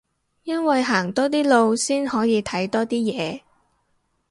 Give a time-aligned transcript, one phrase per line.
[0.45, 3.41] 因為行多啲路先可以睇多啲嘢